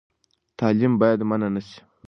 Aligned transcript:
تعلیم 0.59 0.93
باید 1.01 1.19
منع 1.29 1.49
نه 1.55 1.61
سي. 1.67 1.77